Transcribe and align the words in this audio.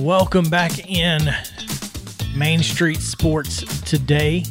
Welcome 0.00 0.48
back 0.48 0.88
in 0.88 1.20
Main 2.34 2.60
Street 2.60 3.00
Sports 3.00 3.82
today. 3.82 4.44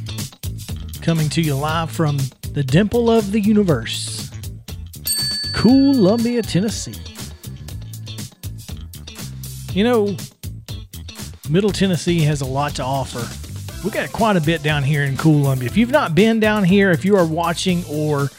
Coming 1.01 1.27
to 1.29 1.41
you 1.41 1.55
live 1.55 1.89
from 1.89 2.17
the 2.53 2.63
dimple 2.63 3.09
of 3.09 3.31
the 3.31 3.39
universe, 3.39 4.29
Columbia, 5.55 6.43
Tennessee. 6.43 7.01
You 9.73 9.85
know, 9.85 10.15
Middle 11.49 11.71
Tennessee 11.71 12.19
has 12.19 12.41
a 12.41 12.45
lot 12.45 12.75
to 12.75 12.83
offer. 12.83 13.27
We 13.83 13.89
got 13.89 14.11
quite 14.11 14.37
a 14.37 14.41
bit 14.41 14.61
down 14.61 14.83
here 14.83 15.03
in 15.03 15.17
Columbia. 15.17 15.65
If 15.65 15.77
you've 15.77 15.89
not 15.89 16.13
been 16.13 16.39
down 16.39 16.63
here, 16.63 16.91
if 16.91 17.03
you 17.03 17.17
are 17.17 17.25
watching 17.25 17.83
or 17.89 18.29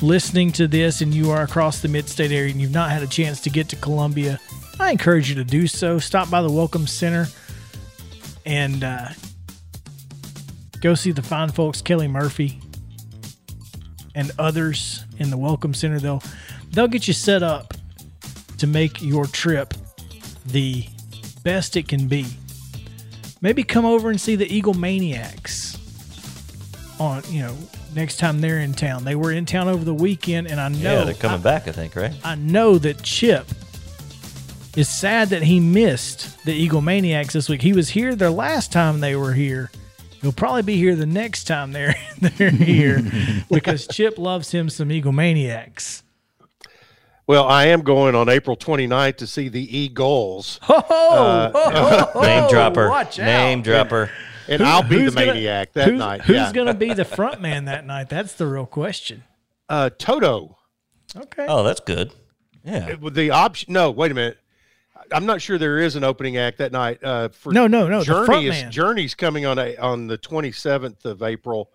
listening 0.00 0.52
to 0.52 0.68
this 0.68 1.00
and 1.00 1.12
you 1.12 1.32
are 1.32 1.42
across 1.42 1.82
the 1.82 1.88
mid 1.88 2.08
state 2.08 2.30
area 2.30 2.52
and 2.52 2.60
you've 2.60 2.70
not 2.70 2.90
had 2.90 3.02
a 3.02 3.08
chance 3.08 3.40
to 3.40 3.50
get 3.50 3.68
to 3.70 3.76
Columbia, 3.76 4.38
I 4.80 4.90
encourage 4.90 5.28
you 5.28 5.34
to 5.36 5.44
do 5.44 5.66
so. 5.66 5.98
Stop 5.98 6.30
by 6.30 6.42
the 6.42 6.50
Welcome 6.50 6.86
Center 6.86 7.26
and 8.44 8.82
uh, 8.84 9.08
go 10.80 10.94
see 10.94 11.12
the 11.12 11.22
fine 11.22 11.50
folks, 11.50 11.80
Kelly 11.80 12.08
Murphy 12.08 12.60
and 14.14 14.30
others 14.38 15.04
in 15.18 15.30
the 15.30 15.36
Welcome 15.38 15.74
Center. 15.74 15.98
They'll 16.00 16.22
they'll 16.70 16.88
get 16.88 17.06
you 17.06 17.14
set 17.14 17.42
up 17.42 17.74
to 18.58 18.66
make 18.66 19.00
your 19.00 19.26
trip 19.26 19.74
the 20.46 20.84
best 21.44 21.76
it 21.76 21.88
can 21.88 22.08
be. 22.08 22.26
Maybe 23.40 23.62
come 23.62 23.84
over 23.84 24.10
and 24.10 24.20
see 24.20 24.36
the 24.36 24.46
Eagle 24.52 24.74
Maniacs 24.74 25.78
on 26.98 27.22
you 27.28 27.42
know 27.42 27.56
next 27.94 28.16
time 28.18 28.40
they're 28.40 28.60
in 28.60 28.74
town. 28.74 29.04
They 29.04 29.14
were 29.14 29.30
in 29.32 29.46
town 29.46 29.68
over 29.68 29.84
the 29.84 29.94
weekend, 29.94 30.48
and 30.48 30.60
I 30.60 30.68
know 30.68 30.98
Yeah, 30.98 31.04
they're 31.04 31.14
coming 31.14 31.40
I- 31.40 31.42
back, 31.42 31.68
I 31.68 31.72
think, 31.72 31.94
right? 31.96 32.12
I 32.24 32.34
know 32.34 32.76
that 32.78 33.02
Chip 33.02 33.46
is 34.76 34.88
sad 34.88 35.28
that 35.30 35.42
he 35.42 35.60
missed 35.60 36.44
the 36.44 36.52
Eagle 36.52 36.80
Maniacs 36.80 37.34
this 37.34 37.48
week. 37.48 37.62
He 37.62 37.72
was 37.72 37.90
here 37.90 38.14
the 38.14 38.30
last 38.30 38.72
time 38.72 39.00
they 39.00 39.14
were 39.16 39.32
here. 39.32 39.70
He'll 40.20 40.32
probably 40.32 40.62
be 40.62 40.76
here 40.76 40.96
the 40.96 41.06
next 41.06 41.44
time 41.44 41.72
they're 41.72 41.94
they're 42.20 42.50
here 42.50 43.02
because 43.50 43.86
Chip 43.86 44.18
loves 44.18 44.50
him 44.50 44.68
some 44.70 44.90
Eagle 44.90 45.12
Maniacs. 45.12 46.02
Well, 47.26 47.46
I 47.48 47.66
am 47.66 47.82
going 47.82 48.14
on 48.14 48.28
April 48.28 48.54
29th 48.56 49.16
to 49.16 49.26
see 49.26 49.48
the 49.48 49.78
Eagles, 49.78 50.58
Ho, 50.64 50.74
ho, 50.74 51.50
ho, 51.54 51.70
ho, 51.70 52.10
ho, 52.12 52.20
Name 52.20 52.50
dropper. 52.50 52.90
Watch 52.90 53.18
out. 53.18 53.24
Name 53.24 53.62
dropper. 53.62 54.10
and 54.46 54.62
I'll 54.62 54.82
be 54.82 54.96
the 54.96 55.02
Who's 55.04 55.14
gonna- 55.14 55.26
maniac 55.28 55.72
that 55.72 55.88
who's, 55.88 55.98
night. 55.98 56.20
Who's 56.22 56.36
yeah. 56.36 56.52
going 56.52 56.66
to 56.66 56.74
be 56.74 56.92
the 56.92 57.06
front 57.06 57.40
man 57.40 57.64
that 57.64 57.86
night? 57.86 58.10
That's 58.10 58.34
the 58.34 58.46
real 58.46 58.66
question. 58.66 59.24
uh, 59.70 59.88
Toto? 59.96 60.58
Okay. 61.16 61.46
Oh, 61.48 61.62
that's 61.62 61.80
good. 61.80 62.12
Yeah. 62.62 62.94
With 62.96 63.14
the 63.14 63.30
option? 63.30 63.72
No, 63.72 63.90
wait 63.90 64.10
a 64.10 64.14
minute. 64.14 64.36
I'm 65.12 65.26
not 65.26 65.40
sure 65.42 65.58
there 65.58 65.78
is 65.78 65.96
an 65.96 66.04
opening 66.04 66.36
act 66.36 66.58
that 66.58 66.72
night. 66.72 67.02
Uh, 67.02 67.28
for 67.28 67.52
No, 67.52 67.66
no, 67.66 67.88
no, 67.88 68.02
Journey 68.04 68.26
front 68.26 68.44
is. 68.46 68.62
Journey's 68.74 69.14
coming 69.14 69.46
on 69.46 69.58
a, 69.58 69.76
on 69.76 70.06
the 70.06 70.18
27th 70.18 71.04
of 71.04 71.22
April 71.22 71.70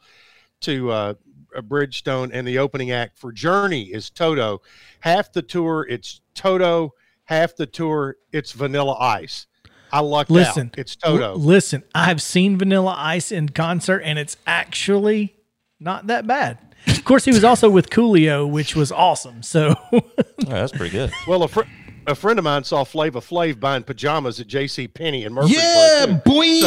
to 0.62 0.92
uh, 0.92 1.14
a 1.56 1.62
Bridgestone, 1.62 2.30
and 2.34 2.48
the 2.48 2.60
opening 2.60 2.92
act 2.92 3.18
for 3.18 3.32
Journey 3.32 3.84
is 3.84 4.10
Toto. 4.10 4.62
Half 5.02 5.32
the 5.34 5.42
tour 5.42 5.86
it's 5.90 6.22
Toto. 6.36 6.94
Half 7.26 7.56
the 7.56 7.66
tour 7.66 8.18
it's 8.32 8.52
Vanilla 8.52 8.96
Ice. 9.00 9.48
I 9.92 10.02
lucked 10.02 10.30
Listen, 10.30 10.68
out. 10.68 10.78
It's 10.78 10.96
Toto. 10.96 11.32
l- 11.32 11.36
listen, 11.38 11.84
I've 11.96 12.22
seen 12.22 12.58
Vanilla 12.58 12.94
Ice 12.98 13.32
in 13.32 13.50
concert, 13.50 14.00
and 14.02 14.20
it's 14.20 14.38
actually 14.46 15.36
not 15.80 16.08
that 16.08 16.28
bad. 16.28 16.60
Of 16.88 17.04
course, 17.04 17.26
he 17.26 17.32
was 17.32 17.44
also 17.44 17.70
with 17.70 17.90
Coolio, 17.90 18.50
which 18.50 18.76
was 18.76 18.92
awesome. 18.92 19.42
So, 19.44 19.76
Oh, 19.94 20.02
that's 20.46 20.72
pretty 20.72 20.92
good. 20.92 21.12
Well, 21.28 21.44
a, 21.44 21.48
fr- 21.48 21.62
a 22.10 22.16
friend 22.16 22.40
of 22.40 22.46
mine 22.46 22.64
saw 22.64 22.84
Flava 22.84 23.20
Flav 23.20 23.60
buying 23.60 23.84
pajamas 23.84 24.40
at 24.40 24.48
J.C. 24.48 24.88
Penney 24.88 25.24
in 25.24 25.34
Murfreesboro. 25.34 25.62
Yeah, 25.62 26.06
too. 26.06 26.14
boy. 26.26 26.62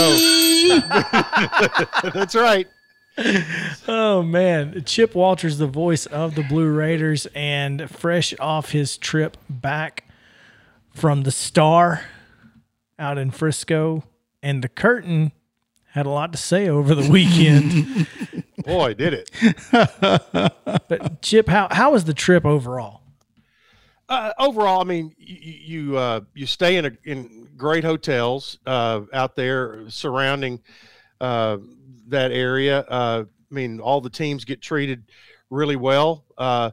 That's 2.15 2.35
right. 2.35 2.67
oh 3.89 4.23
man, 4.23 4.85
Chip 4.85 5.15
Walters, 5.15 5.59
the 5.59 5.67
voice 5.67 6.07
of 6.07 6.35
the 6.35 6.43
Blue 6.43 6.71
Raiders, 6.71 7.27
and 7.35 7.91
fresh 7.91 8.33
off 8.39 8.71
his 8.71 8.97
trip 8.97 9.37
back 9.51 10.05
from 10.95 11.25
the 11.25 11.31
Star 11.31 12.05
out 12.99 13.19
in 13.19 13.31
Frisco, 13.31 14.05
and 14.43 14.65
the 14.65 14.69
Curtain 14.69 15.33
had 15.91 16.07
a 16.07 16.11
lot 16.11 16.33
to 16.33 16.39
say 16.39 16.69
over 16.69 16.95
the 16.95 17.11
weekend. 17.11 18.07
Boy, 18.65 18.95
did 18.95 19.13
it. 19.13 19.31
but 20.89 21.21
Chip, 21.21 21.49
how 21.49 21.69
how 21.71 21.93
was 21.93 22.05
the 22.05 22.15
trip 22.15 22.47
overall? 22.47 23.02
Uh, 24.13 24.31
overall, 24.39 24.83
I 24.83 24.85
mean, 24.85 25.15
you 25.17 25.37
you, 25.63 25.97
uh, 25.97 26.21
you 26.35 26.45
stay 26.45 26.77
in 26.77 26.85
a, 26.85 26.91
in 27.05 27.49
great 27.57 27.83
hotels 27.83 28.59
uh, 28.67 29.01
out 29.15 29.37
there 29.37 29.89
surrounding 29.89 30.61
uh, 31.19 31.57
that 32.09 32.31
area. 32.31 32.81
Uh, 32.81 33.25
I 33.51 33.55
mean, 33.55 33.81
all 33.81 34.03
the 34.03 34.11
teams 34.11 34.45
get 34.45 34.61
treated 34.61 35.05
really 35.49 35.77
well. 35.77 36.27
Uh, 36.37 36.73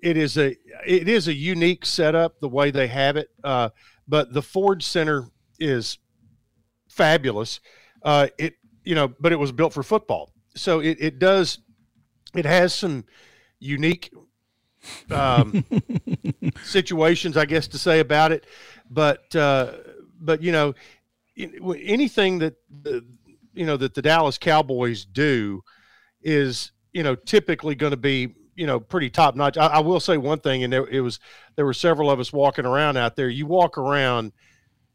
it 0.00 0.16
is 0.16 0.38
a 0.38 0.56
it 0.86 1.08
is 1.08 1.26
a 1.26 1.34
unique 1.34 1.84
setup 1.84 2.38
the 2.38 2.48
way 2.48 2.70
they 2.70 2.86
have 2.86 3.16
it, 3.16 3.30
but 3.42 4.32
the 4.32 4.42
Ford 4.42 4.80
Center 4.80 5.24
is 5.58 5.98
fabulous. 6.88 7.58
It 8.04 8.54
you 8.84 8.94
know, 8.94 9.08
but 9.08 9.32
it 9.32 9.40
was 9.40 9.50
built 9.50 9.72
for 9.72 9.82
football, 9.82 10.32
so 10.54 10.78
it, 10.78 10.98
it 11.00 11.18
does 11.18 11.58
it 12.36 12.44
has 12.44 12.72
some 12.72 13.06
unique 13.58 14.12
um, 15.10 15.64
situations, 16.64 17.36
I 17.36 17.44
guess, 17.46 17.68
to 17.68 17.78
say 17.78 18.00
about 18.00 18.32
it. 18.32 18.46
But 18.90 19.34
uh, 19.34 19.72
but 20.20 20.42
you 20.42 20.52
know, 20.52 20.74
in- 21.36 21.76
anything 21.82 22.38
that 22.38 22.54
the 22.82 23.04
you 23.54 23.66
know 23.66 23.76
that 23.76 23.94
the 23.94 24.02
Dallas 24.02 24.38
Cowboys 24.38 25.04
do 25.04 25.62
is 26.22 26.72
you 26.92 27.02
know 27.02 27.14
typically 27.14 27.74
going 27.74 27.92
to 27.92 27.96
be 27.96 28.34
you 28.54 28.66
know 28.66 28.80
pretty 28.80 29.10
top 29.10 29.36
notch. 29.36 29.56
I, 29.56 29.66
I 29.66 29.78
will 29.80 30.00
say 30.00 30.16
one 30.16 30.40
thing, 30.40 30.64
and 30.64 30.72
there, 30.72 30.86
it 30.86 31.00
was 31.00 31.20
there 31.56 31.64
were 31.64 31.74
several 31.74 32.10
of 32.10 32.20
us 32.20 32.32
walking 32.32 32.66
around 32.66 32.96
out 32.96 33.16
there. 33.16 33.28
You 33.28 33.46
walk 33.46 33.78
around 33.78 34.32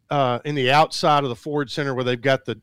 uh, 0.09 0.39
in 0.45 0.55
the 0.55 0.71
outside 0.71 1.23
of 1.23 1.29
the 1.29 1.35
Ford 1.35 1.71
Center 1.71 1.95
where 1.95 2.03
they've 2.03 2.21
got 2.21 2.45
the 2.45 2.59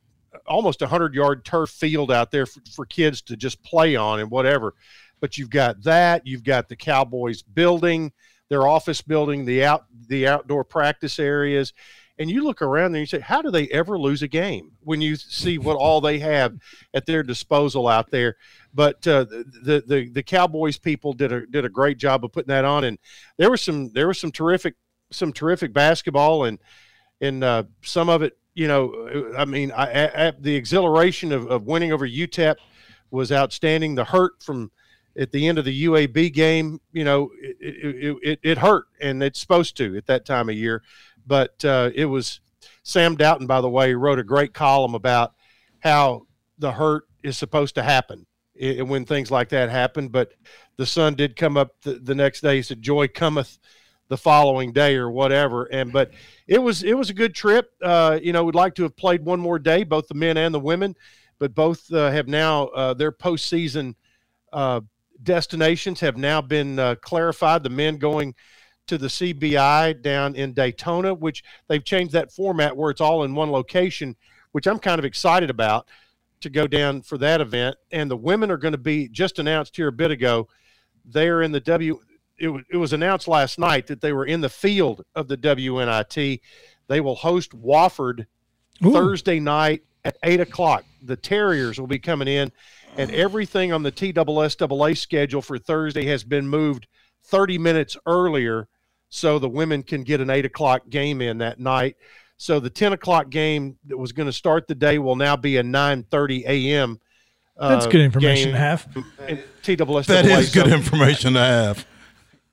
almost 0.47 0.83
a 0.83 0.87
hundred 0.87 1.15
yard 1.15 1.45
turf 1.45 1.71
field 1.71 2.12
out 2.12 2.31
there 2.31 2.47
for, 2.47 2.60
for 2.75 2.87
kids 2.87 3.22
to 3.22 3.37
just 3.37 3.62
play 3.62 3.97
on 3.97 4.21
and 4.21 4.31
whatever. 4.31 4.75
But 5.21 5.39
you've 5.39 5.51
got 5.51 5.83
that. 5.84 6.27
You've 6.27 6.45
got 6.45 6.69
the 6.69 6.77
Cowboys 6.77 7.43
building, 7.43 8.12
their 8.49 8.67
office 8.67 9.03
building, 9.03 9.45
the 9.45 9.65
out 9.65 9.84
the 10.09 10.27
outdoor 10.27 10.65
practice 10.65 11.19
areas, 11.19 11.73
and 12.19 12.31
you 12.31 12.43
look 12.43 12.62
around 12.62 12.93
there 12.93 13.01
and 13.01 13.12
you 13.12 13.19
say, 13.19 13.23
how 13.23 13.43
do 13.43 13.51
they 13.51 13.69
ever 13.69 13.99
lose 13.99 14.23
a 14.23 14.28
game 14.28 14.73
when 14.81 15.01
you 15.01 15.17
see 15.17 15.59
what 15.59 15.77
all 15.78 16.01
they 16.01 16.19
have 16.19 16.57
at 16.95 17.07
their 17.07 17.23
disposal 17.23 17.87
out 17.89 18.11
there? 18.11 18.37
But 18.75 19.07
uh, 19.07 19.25
the, 19.25 19.83
the 19.87 20.11
the 20.12 20.23
Cowboys 20.23 20.78
people 20.78 21.12
did 21.12 21.33
a 21.33 21.47
did 21.47 21.65
a 21.65 21.69
great 21.71 21.99
job 21.99 22.25
of 22.25 22.33
putting 22.33 22.49
that 22.49 22.65
on, 22.65 22.84
and 22.84 22.99
there 23.37 23.51
was 23.51 23.61
some 23.62 23.93
there 23.93 24.09
was 24.09 24.19
some 24.19 24.33
terrific 24.33 24.75
some 25.11 25.33
terrific 25.33 25.73
basketball 25.73 26.45
and 26.45 26.59
and 27.21 27.43
uh, 27.43 27.65
some 27.83 28.09
of 28.09 28.23
it, 28.23 28.39
you 28.55 28.69
know, 28.69 29.33
I 29.37 29.45
mean, 29.45 29.73
I, 29.73 30.05
I, 30.07 30.28
I- 30.28 30.33
the 30.39 30.55
exhilaration 30.55 31.33
of, 31.33 31.51
of 31.51 31.65
winning 31.65 31.93
over 31.93 32.07
UTEP 32.07 32.57
was 33.11 33.33
outstanding. 33.33 33.95
The 33.97 34.05
hurt 34.05 34.41
from 34.43 34.71
at 35.17 35.33
the 35.33 35.47
end 35.47 35.59
of 35.59 35.65
the 35.65 35.85
UAB 35.85 36.33
game, 36.33 36.81
you 36.93 37.05
know, 37.05 37.31
it, 37.41 37.57
it, 37.61 38.17
it, 38.23 38.41
it 38.43 38.59
hurt, 38.59 38.87
and 39.01 39.23
it's 39.23 39.41
supposed 39.41 39.77
to 39.79 39.97
at 39.97 40.07
that 40.07 40.25
time 40.25 40.49
of 40.49 40.55
year. 40.55 40.83
But 41.27 41.65
uh, 41.65 41.91
it 41.95 42.07
was 42.07 42.41
Sam 42.83 43.17
Doughton, 43.17 43.47
by 43.47 43.61
the 43.61 43.69
way, 43.69 43.95
wrote 43.95 44.19
a 44.19 44.25
great 44.25 44.55
column 44.55 44.95
about 44.95 45.35
how 45.81 46.27
the 46.59 46.73
hurt 46.73 47.05
is 47.23 47.37
supposed 47.37 47.75
to 47.75 47.83
happen 47.83 48.27
when 48.55 49.05
things 49.05 49.31
like 49.31 49.51
that 49.51 49.71
happen. 49.71 50.09
But 50.09 50.33
the 50.77 50.87
sun 50.87 51.15
did 51.15 51.37
come 51.37 51.57
up 51.57 51.81
the, 51.83 51.95
the 51.95 52.15
next 52.15 52.41
day. 52.41 52.57
He 52.57 52.63
said, 52.63 52.83
"Joy 52.83 53.09
cometh 53.09 53.59
the 54.09 54.16
following 54.16 54.72
day," 54.72 54.97
or 54.97 55.11
whatever. 55.11 55.65
And 55.65 55.93
but 55.93 56.13
it 56.47 56.59
was 56.59 56.83
it 56.83 56.97
was 56.97 57.11
a 57.11 57.15
good 57.15 57.34
trip. 57.34 57.71
Uh, 57.83 58.19
you 58.22 58.33
know, 58.33 58.45
we'd 58.45 58.54
like 58.54 58.75
to 58.77 58.84
have 58.84 58.97
played 58.97 59.25
one 59.25 59.41
more 59.41 59.59
day, 59.59 59.84
both 59.84 60.09
the 60.09 60.15
men 60.15 60.37
and 60.37 60.54
the 60.54 60.61
women, 60.61 60.97
but 61.39 61.54
both 61.54 61.93
uh, 61.93 62.11
have 62.11 62.28
now 62.28 62.66
uh, 62.69 62.95
their 62.95 63.13
postseason 63.13 63.95
uh, 64.53 64.81
destinations 65.22 66.00
have 66.00 66.16
now 66.16 66.41
been 66.41 66.78
uh, 66.78 66.94
clarified. 66.97 67.62
The 67.62 67.70
men 67.70 67.97
going 67.97 68.34
to 68.86 68.98
the 68.98 69.09
CBI 69.09 70.00
down 70.03 70.34
in 70.34 70.53
Daytona, 70.54 71.15
which 71.15 71.44
they've 71.68 71.84
changed 71.84 72.12
that 72.15 72.32
format 72.32 72.76
where 72.76 72.91
it's 72.91 73.00
all 73.00 73.24
in 73.24 73.34
one 73.34 73.50
location, 73.50 74.16
which 74.53 74.66
I'm 74.66 74.78
kind 74.78 74.98
of 74.98 75.04
excited 75.04 75.50
about 75.50 75.88
to 76.41 76.50
go 76.50 76.66
down 76.66 77.03
for 77.03 77.18
that 77.18 77.41
event. 77.41 77.76
And 77.91 78.10
the 78.10 78.16
women 78.16 78.50
are 78.50 78.56
going 78.56 78.72
to 78.72 78.78
be 78.78 79.09
just 79.09 79.38
announced 79.38 79.76
here 79.76 79.88
a 79.88 79.92
bit 79.92 80.10
ago. 80.10 80.48
They 81.04 81.28
are 81.28 81.42
in 81.42 81.53
the 81.53 81.60
W. 81.60 82.00
It, 82.38 82.65
it 82.70 82.76
was 82.76 82.92
announced 82.92 83.28
last 83.28 83.59
night 83.59 83.86
that 83.88 84.00
they 84.00 84.12
were 84.12 84.26
in 84.26 84.41
the 84.41 84.48
field 84.48 85.04
of 85.15 85.28
the 85.28 85.36
WNIT. 85.36 86.41
They 86.86 87.00
will 87.00 87.16
host 87.16 87.50
Wofford 87.50 88.26
Ooh. 88.84 88.92
Thursday 88.92 89.41
night 89.41 89.82
at 90.04 90.16
eight 90.22 90.41
o'clock. 90.41 90.84
The 91.03 91.16
Terriers 91.16 91.78
will 91.78 91.86
be 91.86 91.98
coming 91.98 92.28
in, 92.28 92.53
and 92.98 93.10
everything 93.12 93.72
on 93.72 93.83
the 93.83 93.92
TSSAA 93.92 94.97
schedule 94.98 95.41
for 95.41 95.56
Thursday 95.59 96.04
has 96.06 96.24
been 96.24 96.48
moved 96.48 96.86
30 97.24 97.59
minutes 97.59 97.97
earlier 98.06 98.68
so 99.09 99.39
the 99.39 99.48
women 99.48 99.83
can 99.83 100.03
get 100.03 100.21
an 100.21 100.28
eight 100.28 100.45
o'clock 100.45 100.89
game 100.91 101.22
in 101.22 101.39
that 101.39 101.59
night. 101.59 101.97
So 102.36 102.60
the 102.60 102.71
10 102.71 102.92
o'clock 102.92 103.30
game 103.30 103.78
that 103.86 103.97
was 103.97 104.12
going 104.12 104.27
to 104.27 104.33
start 104.33 104.68
the 104.68 104.74
day 104.74 104.98
will 104.98 105.16
now 105.16 105.36
be 105.36 105.56
a 105.56 105.62
9:30 105.62 106.45
a.m. 106.47 107.00
Uh, 107.56 107.71
That's 107.71 107.86
good 107.86 108.00
information 108.03 108.50
game 108.50 108.54
to 108.54 108.59
have. 108.59 108.86
in 109.28 109.39
TSSAA. 109.62 110.06
That 110.06 110.27
is 110.27 110.53
good 110.53 110.66
So- 110.68 110.74
information 110.74 111.33
to 111.34 111.41
have. 111.41 111.86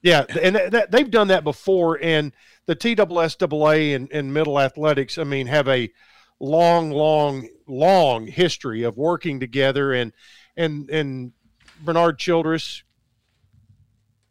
yeah, 0.02 0.26
and 0.42 0.56
that, 0.56 0.72
that, 0.72 0.92
they've 0.92 1.12
done 1.12 1.28
that 1.28 1.44
before, 1.44 2.00
and 2.02 2.32
the 2.66 2.76
TSSAA 2.76 3.96
and, 3.96 4.12
and 4.12 4.34
middle 4.34 4.60
athletics, 4.60 5.18
I 5.20 5.24
mean, 5.24 5.46
have 5.48 5.68
a 5.68 5.92
long, 6.40 6.92
long, 6.92 7.48
long 7.68 8.28
history 8.28 8.84
of 8.84 8.98
working 8.98 9.40
together, 9.40 9.94
and 9.94 10.12
and 10.58 10.90
and 10.90 11.32
Bernard 11.84 12.18
Childress, 12.20 12.84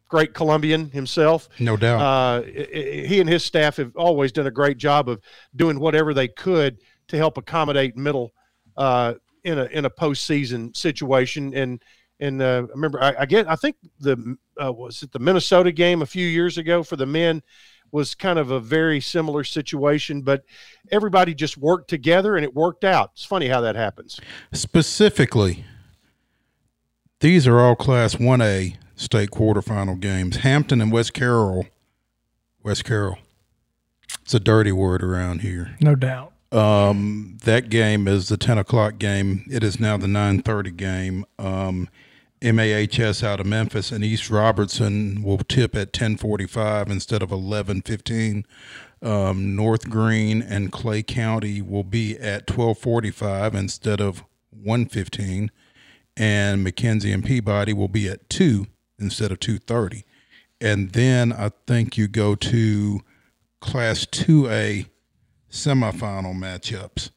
great 0.07 0.33
Columbian 0.33 0.89
himself, 0.91 1.49
No 1.59 1.77
doubt. 1.77 1.99
uh, 2.01 2.41
he 2.43 3.19
and 3.19 3.29
his 3.29 3.43
staff 3.43 3.77
have 3.77 3.95
always 3.95 4.31
done 4.31 4.47
a 4.47 4.51
great 4.51 4.77
job 4.77 5.09
of 5.09 5.21
doing 5.55 5.79
whatever 5.79 6.13
they 6.13 6.27
could 6.27 6.77
to 7.07 7.17
help 7.17 7.37
accommodate 7.37 7.95
middle 7.95 8.33
uh, 8.77 9.13
in 9.43 9.59
a 9.59 9.65
in 9.65 9.85
a 9.85 9.89
postseason 9.89 10.75
situation. 10.75 11.53
And 11.53 11.81
and 12.19 12.41
uh, 12.41 12.63
I 12.69 12.71
remember, 12.71 13.03
I, 13.03 13.13
I 13.19 13.25
get, 13.25 13.47
I 13.49 13.55
think 13.55 13.75
the 13.99 14.37
uh, 14.63 14.71
was 14.71 15.03
it 15.03 15.11
the 15.11 15.19
Minnesota 15.19 15.71
game 15.71 16.01
a 16.01 16.05
few 16.05 16.25
years 16.27 16.57
ago 16.57 16.81
for 16.81 16.95
the 16.95 17.05
men 17.05 17.43
was 17.91 18.15
kind 18.15 18.39
of 18.39 18.51
a 18.51 18.59
very 18.59 18.99
similar 18.99 19.43
situation, 19.43 20.21
but 20.21 20.43
everybody 20.91 21.33
just 21.33 21.57
worked 21.57 21.89
together 21.89 22.35
and 22.35 22.43
it 22.43 22.53
worked 22.53 22.83
out. 22.83 23.11
It's 23.13 23.25
funny 23.25 23.47
how 23.47 23.61
that 23.61 23.75
happens. 23.75 24.19
Specifically, 24.51 25.65
these 27.19 27.47
are 27.47 27.59
all 27.59 27.75
Class 27.75 28.15
1A 28.15 28.75
state 28.95 29.31
quarterfinal 29.31 29.99
games. 29.99 30.37
Hampton 30.37 30.81
and 30.81 30.91
West 30.91 31.13
Carroll. 31.13 31.67
West 32.63 32.83
Carroll. 32.83 33.17
It's 34.21 34.33
a 34.33 34.39
dirty 34.39 34.71
word 34.71 35.03
around 35.03 35.41
here. 35.41 35.75
No 35.81 35.95
doubt. 35.95 36.33
Um, 36.51 37.37
that 37.43 37.69
game 37.69 38.07
is 38.07 38.29
the 38.29 38.37
10 38.37 38.57
o'clock 38.57 38.97
game. 38.97 39.45
It 39.51 39.63
is 39.63 39.79
now 39.79 39.97
the 39.97 40.07
9:30 40.07 40.71
game. 40.71 41.25
Um, 41.37 41.89
MAHS 42.53 43.23
out 43.23 43.39
of 43.39 43.47
Memphis 43.47 43.91
and 43.91 44.03
East 44.03 44.29
Robertson 44.29 45.23
will 45.23 45.39
tip 45.39 45.75
at 45.75 45.91
10:45 45.91 46.89
instead 46.89 47.23
of 47.23 47.31
11:15. 47.31 48.45
Um, 49.01 49.55
North 49.55 49.89
Greene 49.89 50.41
and 50.41 50.71
Clay 50.71 51.01
County 51.01 51.61
will 51.61 51.83
be 51.83 52.17
at 52.19 52.45
12:45 52.45 53.55
instead 53.55 53.99
of 53.99 54.23
1:15, 54.55 55.49
and 56.15 56.65
McKenzie 56.65 57.13
and 57.13 57.25
Peabody 57.25 57.73
will 57.73 57.87
be 57.87 58.07
at 58.07 58.29
two 58.29 58.67
instead 58.99 59.31
of 59.31 59.39
2:30. 59.39 60.03
And 60.61 60.91
then 60.91 61.33
I 61.33 61.51
think 61.67 61.97
you 61.97 62.07
go 62.07 62.35
to 62.35 63.01
Class 63.59 64.05
2A 64.05 64.85
semifinal 65.51 66.35
matchups. 66.35 67.09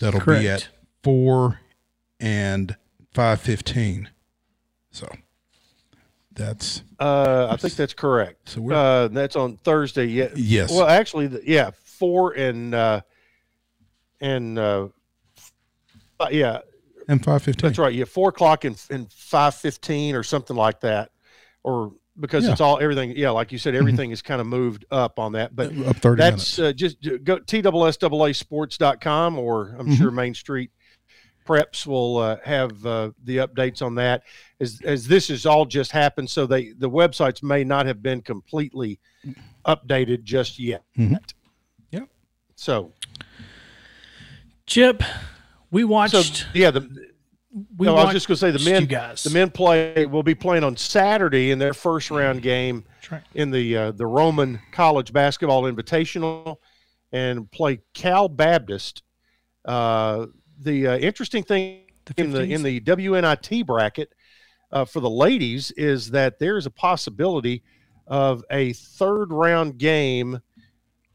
That'll 0.00 0.20
be 0.20 0.48
at 0.48 0.68
four 1.02 1.60
and 2.18 2.76
five 3.12 3.40
fifteen. 3.40 4.08
So 4.94 5.08
that's 6.34 6.82
Uh, 7.00 7.48
I 7.50 7.56
think 7.56 7.74
that's 7.74 7.94
correct. 7.94 8.48
So 8.50 8.60
we're- 8.60 8.76
uh, 8.78 9.08
that's 9.08 9.34
on 9.36 9.56
Thursday. 9.58 10.06
Yeah. 10.06 10.28
yes. 10.36 10.70
Well, 10.70 10.86
actually, 10.86 11.26
the- 11.26 11.42
yeah, 11.44 11.70
four 11.84 12.32
and 12.32 12.72
uh, 12.74 13.00
and 14.20 14.56
uh, 14.58 14.88
uh, 16.20 16.28
yeah, 16.30 16.60
and 17.08 17.22
five 17.24 17.42
fifteen. 17.42 17.68
that's 17.68 17.78
right. 17.78 17.92
Yeah, 17.92 18.04
four 18.04 18.28
o'clock 18.28 18.64
and 18.64 18.80
and 18.88 19.12
five 19.12 19.56
fifteen 19.56 20.14
or 20.14 20.22
something 20.22 20.54
like 20.56 20.80
that, 20.80 21.10
or 21.64 21.92
because 22.18 22.44
Yeah. 22.44 22.52
it's 22.52 22.60
all 22.60 22.78
everything. 22.78 23.14
Yeah, 23.16 23.30
like 23.30 23.50
you 23.50 23.58
said, 23.58 23.74
everything 23.74 24.12
is 24.12 24.22
kind 24.22 24.40
of 24.40 24.46
moved 24.46 24.84
up 24.92 25.18
on 25.18 25.32
that. 25.32 25.56
But 25.56 25.76
Up 25.86 25.96
thirty 25.96 26.20
that's 26.22 26.56
uh, 26.60 26.72
just 26.72 26.98
go 27.24 27.38
TSSAAsports.com 27.40 29.38
or 29.40 29.74
I'm 29.76 29.88
Mhm. 29.88 29.96
sure 29.98 30.10
Main 30.12 30.34
Street 30.34 30.70
Preps 31.44 31.86
will 31.86 32.18
uh, 32.18 32.36
have 32.44 32.84
uh, 32.86 33.10
the 33.24 33.38
updates 33.38 33.82
on 33.82 33.94
that 33.96 34.22
as 34.60 34.80
as 34.84 35.06
this 35.06 35.28
has 35.28 35.46
all 35.46 35.64
just 35.66 35.90
happened. 35.92 36.30
So 36.30 36.46
they 36.46 36.72
the 36.72 36.90
websites 36.90 37.42
may 37.42 37.64
not 37.64 37.86
have 37.86 38.02
been 38.02 38.22
completely 38.22 38.98
updated 39.66 40.22
just 40.22 40.58
yet. 40.58 40.82
Mhm. 40.98 41.18
Yep. 41.90 42.08
So 42.56 42.92
Chip, 44.66 45.02
we 45.70 45.82
so 45.82 45.86
watched. 45.88 46.46
yeah, 46.54 46.70
the 46.70 46.88
we 47.76 47.86
no, 47.86 47.96
I 47.96 48.04
was 48.04 48.12
just 48.14 48.26
going 48.26 48.36
to 48.36 48.40
say 48.40 48.50
the 48.50 48.70
men 48.70 48.86
guys. 48.86 49.22
the 49.22 49.30
men 49.30 49.50
play 49.50 50.06
will 50.06 50.22
be 50.22 50.34
playing 50.34 50.64
on 50.64 50.76
Saturday 50.76 51.50
in 51.50 51.58
their 51.58 51.74
first 51.74 52.10
round 52.10 52.42
game 52.42 52.84
right. 53.10 53.22
in 53.34 53.50
the 53.50 53.76
uh, 53.76 53.90
the 53.92 54.06
Roman 54.06 54.60
College 54.72 55.12
Basketball 55.12 55.62
Invitational 55.64 56.56
and 57.12 57.50
play 57.50 57.80
Cal 57.92 58.28
Baptist. 58.28 59.02
Uh, 59.64 60.26
the 60.58 60.86
uh, 60.88 60.96
interesting 60.98 61.42
thing 61.42 61.82
The 62.06 62.14
in 62.22 62.30
the 62.32 62.42
in 62.42 62.62
the 62.62 62.80
WNIT 62.80 63.66
bracket 63.66 64.12
uh, 64.72 64.84
for 64.84 65.00
the 65.00 65.10
ladies 65.10 65.70
is 65.72 66.10
that 66.10 66.38
there's 66.38 66.66
a 66.66 66.70
possibility 66.70 67.62
of 68.06 68.44
a 68.50 68.72
third 68.74 69.32
round 69.32 69.78
game, 69.78 70.40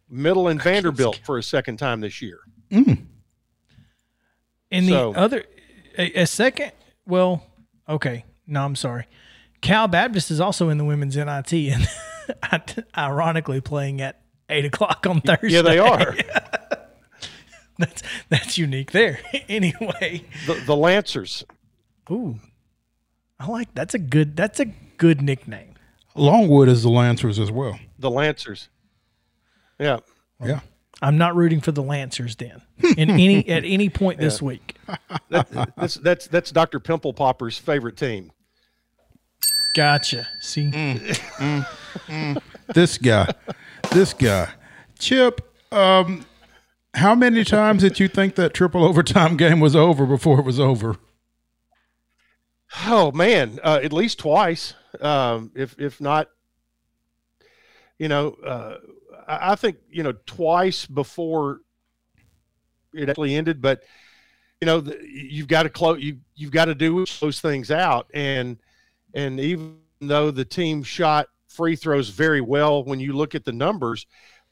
Middle 0.10 0.48
and 0.48 0.62
Vanderbilt 0.62 1.20
for 1.24 1.38
a 1.38 1.44
second 1.44 1.78
time 1.78 2.02
this 2.02 2.22
year. 2.22 2.40
Mm. 2.72 3.06
In 4.72 4.86
the 4.86 4.92
So- 4.92 5.14
other, 5.14 5.44
a, 5.98 6.22
a 6.22 6.26
second. 6.28 6.72
Well, 7.06 7.44
okay. 7.88 8.26
No, 8.48 8.64
I'm 8.66 8.76
sorry. 8.76 9.06
Cal 9.62 9.88
Baptist 9.88 10.32
is 10.32 10.40
also 10.40 10.70
in 10.70 10.78
the 10.78 10.86
women's 10.86 11.16
NIT, 11.18 11.54
and 11.54 11.88
ironically 12.98 13.62
playing 13.62 14.00
at 14.02 14.22
eight 14.50 14.66
o'clock 14.66 15.06
on 15.08 15.22
Thursday. 15.22 15.50
Yeah, 15.50 15.62
they 15.64 15.80
are. 15.80 16.16
that's 17.80 18.04
that's 18.30 18.58
unique 18.58 18.92
there. 18.92 19.20
anyway, 19.50 20.24
the, 20.46 20.62
the 20.66 20.76
Lancers. 20.76 21.44
ooh, 22.12 22.40
I 23.40 23.48
like 23.48 23.74
that's 23.74 23.96
a 23.96 24.00
good 24.00 24.36
that's 24.36 24.60
a 24.60 24.66
good 24.98 25.22
nickname. 25.22 25.74
Longwood 26.16 26.68
is 26.68 26.84
the 26.84 26.90
Lancers 26.90 27.40
as 27.40 27.52
well. 27.52 27.80
The 27.98 28.12
Lancers. 28.12 28.70
Yeah. 29.80 30.00
Yeah. 30.44 30.60
I'm 31.02 31.18
not 31.18 31.36
rooting 31.36 31.62
for 31.62 31.72
the 31.72 31.82
Lancers 31.82 32.36
then 32.36 32.62
in 32.98 33.10
any 33.10 33.48
at 33.48 33.64
any 33.64 33.90
point 33.90 34.20
this 34.20 34.42
week. 34.42 34.76
That, 35.30 35.74
that's 35.78 35.96
that's 35.96 36.28
that's 36.28 36.52
Dr. 36.52 36.80
Pimple 36.80 37.14
Popper's 37.14 37.58
favorite 37.58 37.96
team. 37.96 38.32
Gotcha. 39.76 40.28
See, 40.42 40.70
mm. 40.70 41.00
Mm. 41.38 41.68
Mm. 42.08 42.42
This 42.74 42.98
guy. 42.98 43.32
this 43.92 44.14
guy. 44.14 44.50
Chip, 44.98 45.42
um, 45.72 46.26
how 46.96 47.16
many 47.16 47.44
times 47.44 47.82
did 47.82 48.00
you 48.00 48.08
think 48.08 48.36
that 48.36 48.54
triple 48.54 48.84
overtime 48.84 49.38
game 49.38 49.60
was 49.60 49.76
over 49.76 50.06
before 50.06 50.40
it 50.40 50.46
was 50.46 50.60
over? 50.60 50.98
Oh 52.86 53.12
man, 53.12 53.60
uh, 53.64 53.80
at 53.84 53.94
least 53.94 54.20
twice. 54.20 54.74
Um, 55.02 55.52
if 55.56 55.76
if 55.80 56.00
not, 56.00 56.30
you 57.98 58.08
know, 58.08 58.36
uh, 58.46 58.78
I, 59.28 59.52
I 59.52 59.56
think 59.56 59.78
you 59.90 60.04
know 60.04 60.14
twice 60.26 60.86
before 60.86 61.62
it 62.94 63.10
actually 63.10 63.36
ended. 63.36 63.62
But 63.62 63.82
you 64.62 64.66
know, 64.66 64.82
the, 64.82 65.00
you've 65.04 65.48
got 65.48 65.64
to 65.64 65.70
close. 65.70 66.02
You 66.02 66.18
you've 66.36 66.52
got 66.52 66.66
to 66.66 66.76
do 66.76 67.06
those 67.20 67.42
things 67.42 67.72
out. 67.72 68.10
And 68.14 68.58
and 69.14 69.40
even 69.40 69.78
though 70.02 70.32
the 70.32 70.46
team 70.46 70.84
shot 70.84 71.28
free 71.48 71.76
throws 71.76 72.10
very 72.10 72.42
well, 72.42 72.84
when 72.84 73.00
you 73.00 73.14
look 73.14 73.36
at 73.36 73.46
the 73.46 73.52
numbers, 73.52 74.06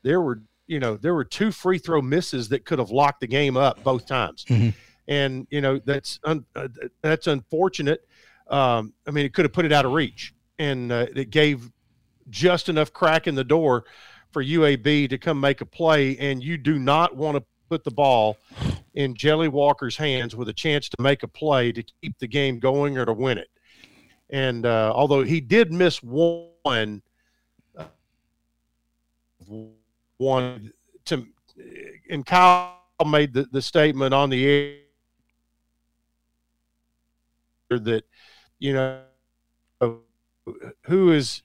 there 0.03 0.22
were 0.22 0.41
you 0.68 0.80
know 0.80 0.98
there 0.98 1.14
were 1.14 1.24
two 1.24 1.52
free 1.52 1.78
throw 1.78 2.02
misses 2.02 2.50
that 2.50 2.66
could 2.66 2.80
have 2.80 2.92
locked 2.92 3.22
the 3.22 3.28
game 3.28 3.58
up 3.58 3.84
both 3.84 4.06
times. 4.06 4.46
Mhm. 4.46 4.74
And 5.08 5.48
you 5.50 5.62
know 5.62 5.80
that's 5.86 6.20
un, 6.26 6.46
uh, 6.56 6.68
that's 7.02 7.28
unfortunate. 7.28 8.06
Um, 8.50 8.94
I 9.08 9.12
mean, 9.12 9.26
it 9.26 9.34
could 9.34 9.46
have 9.46 9.54
put 9.54 9.66
it 9.66 9.72
out 9.72 9.86
of 9.86 9.94
reach, 9.94 10.34
and 10.60 10.92
uh, 10.92 11.08
it 11.16 11.30
gave 11.30 11.72
just 12.30 12.70
enough 12.70 12.92
crack 12.94 13.28
in 13.28 13.36
the 13.36 13.44
door 13.44 13.86
for 14.32 14.44
UAB 14.44 15.10
to 15.10 15.18
come 15.18 15.40
make 15.40 15.62
a 15.62 15.66
play. 15.66 16.18
And 16.18 16.44
you 16.44 16.58
do 16.58 16.78
not 16.78 17.16
want 17.16 17.38
to 17.38 17.44
put 17.70 17.84
the 17.84 17.92
ball 17.92 18.38
in 18.94 19.16
Jelly 19.16 19.48
Walker's 19.48 19.96
hands 19.98 20.36
with 20.36 20.50
a 20.50 20.54
chance 20.54 20.90
to 20.90 21.02
make 21.02 21.24
a 21.24 21.28
play 21.28 21.72
to 21.72 21.84
keep 22.02 22.18
the 22.20 22.28
game 22.28 22.60
going 22.60 22.98
or 22.98 23.06
to 23.06 23.14
win 23.14 23.38
it. 23.38 23.50
And 24.30 24.66
uh, 24.66 24.92
although 24.94 25.24
he 25.24 25.40
did 25.40 25.72
miss 25.72 26.04
one, 26.04 27.02
uh, 27.78 27.86
one 30.18 30.72
to, 31.06 31.26
and 32.10 32.26
Kyle 32.26 32.76
made 33.06 33.34
the, 33.34 33.48
the 33.52 33.62
statement 33.62 34.14
on 34.14 34.30
the 34.30 34.46
air 34.46 34.76
that 37.70 38.04
you 38.60 38.74
know 38.74 39.02
who 40.86 41.12
is 41.12 41.42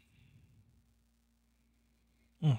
Mm. 2.42 2.58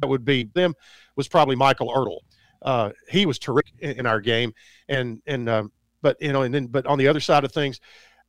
that 0.00 0.06
would 0.06 0.24
be 0.24 0.44
them 0.54 0.74
was 1.16 1.28
probably 1.28 1.54
Michael 1.54 1.88
Ertel. 1.88 2.18
Uh, 2.62 2.90
he 3.10 3.26
was 3.26 3.38
terrific 3.38 3.74
in, 3.80 3.90
in 4.00 4.06
our 4.06 4.20
game, 4.20 4.52
and 4.88 5.20
and 5.26 5.48
um, 5.48 5.72
but 6.02 6.16
you 6.20 6.32
know, 6.32 6.42
and 6.42 6.54
then 6.54 6.66
but 6.66 6.86
on 6.86 6.98
the 6.98 7.06
other 7.08 7.20
side 7.20 7.44
of 7.44 7.52
things, 7.52 7.78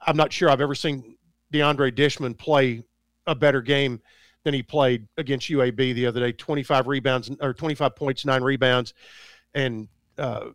I'm 0.05 0.17
not 0.17 0.33
sure 0.33 0.49
I've 0.49 0.61
ever 0.61 0.75
seen 0.75 1.17
DeAndre 1.53 1.91
Dishmon 1.95 2.37
play 2.37 2.83
a 3.27 3.35
better 3.35 3.61
game 3.61 4.01
than 4.43 4.53
he 4.53 4.63
played 4.63 5.07
against 5.17 5.49
UAB 5.49 5.93
the 5.93 6.05
other 6.05 6.19
day. 6.19 6.31
25 6.31 6.87
rebounds 6.87 7.29
or 7.41 7.53
25 7.53 7.95
points, 7.95 8.25
nine 8.25 8.41
rebounds, 8.43 8.93
and 9.53 9.87
uh, 10.17 10.47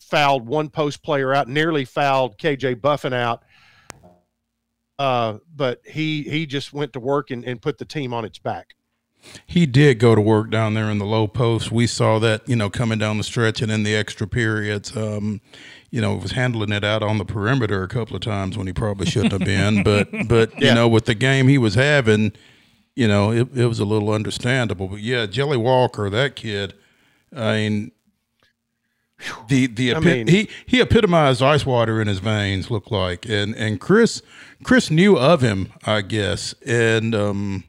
fouled 0.00 0.46
one 0.46 0.68
post 0.68 1.02
player 1.02 1.32
out. 1.34 1.48
Nearly 1.48 1.84
fouled 1.84 2.38
KJ 2.38 2.80
Buffen 2.80 3.12
out. 3.12 3.42
Uh, 4.98 5.38
but 5.54 5.82
he 5.84 6.22
he 6.22 6.46
just 6.46 6.72
went 6.72 6.92
to 6.94 7.00
work 7.00 7.30
and, 7.30 7.44
and 7.44 7.60
put 7.60 7.76
the 7.76 7.84
team 7.84 8.14
on 8.14 8.24
its 8.24 8.38
back. 8.38 8.74
He 9.44 9.66
did 9.66 9.98
go 9.98 10.14
to 10.14 10.20
work 10.20 10.50
down 10.50 10.74
there 10.74 10.88
in 10.88 10.98
the 10.98 11.04
low 11.04 11.26
post. 11.26 11.72
We 11.72 11.86
saw 11.86 12.18
that, 12.20 12.48
you 12.48 12.54
know, 12.54 12.70
coming 12.70 12.98
down 12.98 13.18
the 13.18 13.24
stretch 13.24 13.60
and 13.60 13.72
in 13.72 13.82
the 13.82 13.94
extra 13.94 14.26
periods. 14.26 14.96
Um, 14.96 15.40
you 15.90 16.00
know, 16.00 16.14
was 16.14 16.32
handling 16.32 16.72
it 16.72 16.84
out 16.84 17.02
on 17.02 17.18
the 17.18 17.24
perimeter 17.24 17.82
a 17.82 17.88
couple 17.88 18.14
of 18.14 18.22
times 18.22 18.56
when 18.56 18.66
he 18.66 18.72
probably 18.72 19.06
shouldn't 19.06 19.32
have 19.32 19.40
been. 19.44 19.82
But, 19.82 20.08
but 20.28 20.52
Yeah. 20.60 20.68
you 20.68 20.74
know, 20.74 20.88
with 20.88 21.06
the 21.06 21.14
game 21.14 21.48
he 21.48 21.58
was 21.58 21.74
having, 21.74 22.32
you 22.96 23.06
know, 23.06 23.30
it, 23.30 23.48
it 23.54 23.66
was 23.66 23.78
a 23.78 23.84
little 23.84 24.10
understandable. 24.10 24.88
But 24.88 25.00
yeah, 25.00 25.26
Jelly 25.26 25.58
Walker, 25.58 26.10
that 26.10 26.34
kid, 26.34 26.74
I 27.34 27.56
mean, 27.56 27.92
the 29.48 29.66
the 29.66 29.94
I 29.94 30.00
mean- 30.00 30.26
he 30.26 30.48
he 30.64 30.80
epitomized 30.80 31.42
ice 31.42 31.64
water 31.64 32.00
in 32.00 32.08
his 32.08 32.18
veins. 32.18 32.70
Looked 32.70 32.90
like, 32.90 33.26
and 33.26 33.54
and 33.54 33.80
Chris 33.80 34.22
Chris 34.64 34.90
knew 34.90 35.16
of 35.16 35.42
him, 35.42 35.72
I 35.84 36.00
guess, 36.00 36.54
and 36.66 37.14
um, 37.14 37.64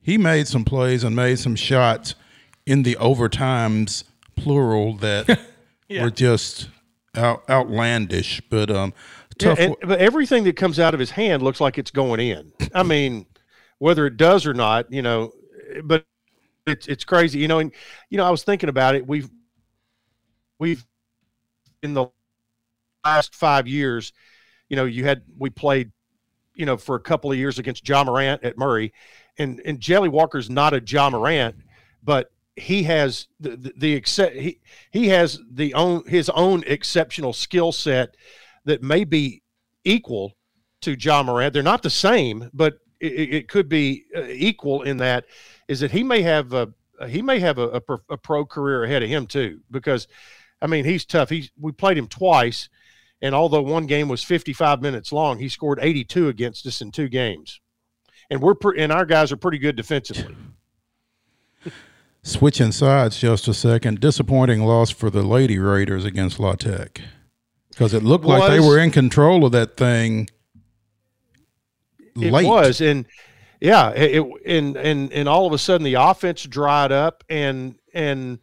he 0.00 0.18
made 0.18 0.48
some 0.48 0.64
plays 0.64 1.04
and 1.04 1.14
made 1.16 1.38
some 1.38 1.56
shots 1.56 2.14
in 2.66 2.82
the 2.82 2.96
overtimes 2.96 4.04
plural 4.36 4.96
that 4.98 5.40
were 5.90 6.10
just 6.10 6.68
out, 7.14 7.42
outlandish. 7.48 8.40
But 8.48 8.70
um, 8.70 8.92
Yeah, 9.40 9.54
and, 9.58 9.76
but 9.82 9.98
everything 9.98 10.44
that 10.44 10.56
comes 10.56 10.78
out 10.78 10.94
of 10.94 11.00
his 11.00 11.10
hand 11.10 11.42
looks 11.42 11.60
like 11.60 11.78
it's 11.78 11.90
going 11.90 12.20
in. 12.20 12.52
I 12.74 12.82
mean, 12.82 13.26
whether 13.82 14.06
it 14.06 14.16
does 14.16 14.46
or 14.46 14.54
not, 14.54 14.92
you 14.92 15.02
know, 15.02 15.32
but 15.82 16.06
it's 16.68 16.86
it's 16.86 17.02
crazy, 17.04 17.40
you 17.40 17.48
know. 17.48 17.58
And 17.58 17.72
you 18.10 18.16
know, 18.16 18.24
I 18.24 18.30
was 18.30 18.44
thinking 18.44 18.68
about 18.68 18.94
it. 18.94 19.04
We've 19.04 19.28
we've 20.60 20.86
in 21.82 21.92
the 21.92 22.06
last 23.04 23.34
five 23.34 23.66
years, 23.66 24.12
you 24.68 24.76
know, 24.76 24.84
you 24.84 25.04
had 25.04 25.22
we 25.36 25.50
played, 25.50 25.90
you 26.54 26.64
know, 26.64 26.76
for 26.76 26.94
a 26.94 27.00
couple 27.00 27.32
of 27.32 27.36
years 27.36 27.58
against 27.58 27.88
Ja 27.88 28.04
Morant 28.04 28.44
at 28.44 28.56
Murray, 28.56 28.92
and 29.36 29.60
and 29.64 29.80
Jelly 29.80 30.08
Walker's 30.08 30.48
not 30.48 30.72
a 30.72 30.80
Ja 30.86 31.10
Morant, 31.10 31.56
but 32.04 32.30
he 32.54 32.84
has 32.84 33.26
the 33.40 33.56
the, 33.56 33.72
the 33.76 34.00
exce- 34.00 34.40
he 34.40 34.60
he 34.92 35.08
has 35.08 35.40
the 35.50 35.74
own 35.74 36.04
his 36.06 36.28
own 36.28 36.62
exceptional 36.68 37.32
skill 37.32 37.72
set 37.72 38.16
that 38.64 38.80
may 38.80 39.02
be 39.02 39.42
equal 39.82 40.34
to 40.82 40.94
Ja 40.96 41.24
Morant. 41.24 41.52
They're 41.52 41.64
not 41.64 41.82
the 41.82 41.90
same, 41.90 42.48
but 42.54 42.78
it, 43.02 43.12
it- 43.12 43.34
it 43.34 43.48
could 43.48 43.68
be 43.68 44.04
uh, 44.16 44.22
equal 44.28 44.82
in 44.82 44.96
that 44.98 45.26
is 45.68 45.80
that 45.80 45.90
he 45.90 46.02
may 46.02 46.22
have 46.22 46.52
a 46.54 46.72
he 47.08 47.20
may 47.20 47.40
have 47.40 47.58
a, 47.58 47.68
a, 47.68 47.80
pro- 47.80 47.98
a 48.10 48.16
pro 48.16 48.44
career 48.46 48.84
ahead 48.84 49.02
of 49.02 49.08
him 49.08 49.26
too 49.26 49.60
because 49.70 50.06
I 50.60 50.66
mean 50.68 50.84
he's 50.84 51.04
tough. 51.04 51.28
He's 51.30 51.50
we 51.60 51.72
played 51.72 51.98
him 51.98 52.06
twice, 52.06 52.68
and 53.20 53.34
although 53.34 53.62
one 53.62 53.86
game 53.86 54.08
was 54.08 54.22
55 54.22 54.80
minutes 54.80 55.10
long, 55.12 55.38
he 55.38 55.48
scored 55.48 55.78
82 55.82 56.28
against 56.28 56.64
us 56.66 56.80
in 56.80 56.92
two 56.92 57.08
games, 57.08 57.60
and 58.30 58.40
we're 58.40 58.54
pre- 58.54 58.80
and 58.80 58.92
our 58.92 59.04
guys 59.04 59.32
are 59.32 59.36
pretty 59.36 59.58
good 59.58 59.74
defensively. 59.76 60.34
Switching 62.24 62.70
sides 62.70 63.18
just 63.18 63.48
a 63.48 63.54
second. 63.54 63.98
Disappointing 64.00 64.62
loss 64.64 64.90
for 64.90 65.10
the 65.10 65.22
Lady 65.22 65.58
Raiders 65.58 66.04
against 66.04 66.38
La 66.38 66.52
Tech 66.54 67.00
because 67.70 67.92
it 67.92 68.04
looked 68.04 68.24
like 68.24 68.48
they 68.50 68.60
were 68.60 68.78
in 68.78 68.92
control 68.92 69.44
of 69.44 69.50
that 69.52 69.76
thing. 69.76 70.28
It 72.16 72.32
late. 72.32 72.46
was, 72.46 72.80
and 72.80 73.06
yeah, 73.60 73.90
it, 73.90 74.20
it 74.20 74.26
and 74.46 74.76
and 74.76 75.12
and 75.12 75.28
all 75.28 75.46
of 75.46 75.52
a 75.52 75.58
sudden 75.58 75.84
the 75.84 75.94
offense 75.94 76.42
dried 76.44 76.92
up, 76.92 77.24
and 77.28 77.76
and 77.94 78.38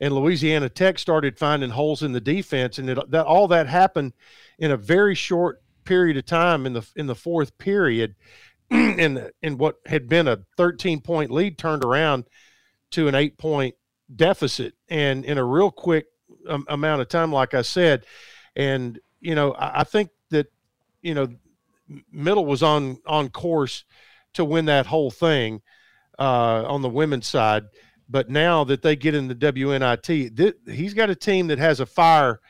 and 0.00 0.14
Louisiana 0.14 0.68
Tech 0.68 0.98
started 0.98 1.38
finding 1.38 1.70
holes 1.70 2.02
in 2.02 2.12
the 2.12 2.20
defense, 2.20 2.78
and 2.78 2.90
it, 2.90 3.10
that 3.10 3.24
all 3.24 3.48
that 3.48 3.66
happened 3.68 4.12
in 4.58 4.70
a 4.70 4.76
very 4.76 5.14
short 5.14 5.62
period 5.84 6.16
of 6.16 6.26
time 6.26 6.66
in 6.66 6.72
the 6.72 6.86
in 6.96 7.06
the 7.06 7.14
fourth 7.14 7.56
period, 7.58 8.14
and 8.70 9.30
and 9.42 9.58
what 9.58 9.76
had 9.86 10.08
been 10.08 10.28
a 10.28 10.40
13 10.56 11.00
point 11.00 11.30
lead 11.30 11.56
turned 11.56 11.84
around 11.84 12.24
to 12.90 13.08
an 13.08 13.14
eight 13.14 13.38
point 13.38 13.74
deficit, 14.14 14.74
and 14.88 15.24
in 15.24 15.38
a 15.38 15.44
real 15.44 15.70
quick 15.70 16.06
um, 16.48 16.64
amount 16.68 17.00
of 17.00 17.08
time, 17.08 17.32
like 17.32 17.54
I 17.54 17.62
said, 17.62 18.04
and 18.56 18.98
you 19.20 19.34
know 19.34 19.52
I, 19.52 19.80
I 19.80 19.84
think 19.84 20.10
that 20.30 20.48
you 21.00 21.14
know 21.14 21.28
middle 22.10 22.46
was 22.46 22.62
on 22.62 22.98
on 23.06 23.28
course 23.28 23.84
to 24.34 24.44
win 24.44 24.64
that 24.66 24.86
whole 24.86 25.10
thing 25.10 25.62
uh, 26.18 26.64
on 26.66 26.82
the 26.82 26.88
women's 26.88 27.26
side. 27.26 27.64
But 28.08 28.28
now 28.28 28.64
that 28.64 28.82
they 28.82 28.96
get 28.96 29.14
in 29.14 29.28
the 29.28 29.34
WNIT, 29.34 30.36
th- 30.36 30.54
he's 30.66 30.94
got 30.94 31.10
a 31.10 31.14
team 31.14 31.46
that 31.46 31.58
has 31.58 31.80
a 31.80 31.86
fire 31.86 32.40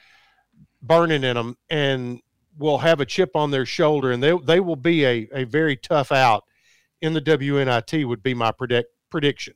burning 0.83 1.23
in 1.23 1.37
them 1.37 1.57
and 1.71 2.21
will 2.59 2.79
have 2.79 3.01
a 3.01 3.07
chip 3.07 3.31
on 3.35 3.51
their 3.51 3.67
shoulder, 3.67 4.13
and 4.13 4.23
they 4.23 4.37
they 4.45 4.61
will 4.61 4.77
be 4.77 5.05
a, 5.05 5.29
a 5.33 5.45
very 5.45 5.77
tough 5.77 6.13
out 6.13 6.45
in 7.01 7.13
the 7.13 7.21
WNIT. 7.21 8.07
Would 8.07 8.23
be 8.23 8.35
my 8.35 8.53
predict 8.53 8.89
prediction. 9.11 9.55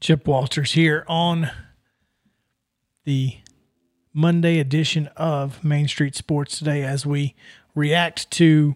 Chip 0.00 0.26
Walters 0.26 0.72
here 0.72 1.04
on 1.08 1.50
the 3.04 3.36
Monday 4.12 4.58
edition 4.58 5.08
of 5.16 5.62
Main 5.62 5.86
Street 5.86 6.16
Sports 6.16 6.58
today 6.58 6.82
as 6.82 7.04
we 7.06 7.34
react 7.74 8.30
to 8.32 8.74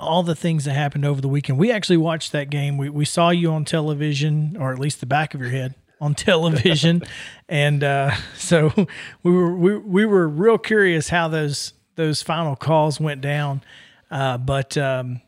all 0.00 0.22
the 0.22 0.34
things 0.34 0.64
that 0.64 0.74
happened 0.74 1.04
over 1.04 1.20
the 1.20 1.28
weekend. 1.28 1.58
We 1.58 1.70
actually 1.70 1.96
watched 1.96 2.32
that 2.32 2.50
game. 2.50 2.76
We, 2.76 2.88
we 2.88 3.04
saw 3.04 3.30
you 3.30 3.52
on 3.52 3.64
television, 3.64 4.56
or 4.58 4.72
at 4.72 4.78
least 4.78 5.00
the 5.00 5.06
back 5.06 5.34
of 5.34 5.40
your 5.40 5.50
head 5.50 5.74
on 6.00 6.14
television. 6.14 7.02
and 7.48 7.84
uh, 7.84 8.14
so 8.36 8.72
we 9.22 9.30
were 9.30 9.54
we, 9.54 9.76
we 9.76 10.06
were 10.06 10.28
real 10.28 10.58
curious 10.58 11.08
how 11.08 11.28
those 11.28 11.74
those 11.96 12.22
final 12.22 12.56
calls 12.56 12.98
went 12.98 13.20
down. 13.20 13.62
Uh, 14.10 14.36
but 14.38 14.76
um, 14.76 15.20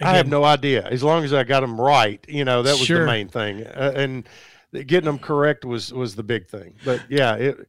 I 0.00 0.16
have 0.16 0.28
no 0.28 0.44
idea. 0.44 0.86
As 0.86 1.02
long 1.02 1.24
as 1.24 1.32
I 1.32 1.44
got 1.44 1.60
them 1.60 1.80
right, 1.80 2.24
you 2.28 2.44
know, 2.44 2.62
that 2.62 2.72
was 2.72 2.86
Sure. 2.86 3.00
the 3.00 3.06
main 3.06 3.28
thing, 3.28 3.66
uh, 3.66 3.92
and 3.96 4.28
getting 4.72 5.04
them 5.04 5.18
correct 5.18 5.64
was 5.64 5.92
was 5.92 6.14
the 6.16 6.22
big 6.22 6.46
thing. 6.46 6.74
But 6.84 7.02
yeah, 7.08 7.34
it. 7.34 7.68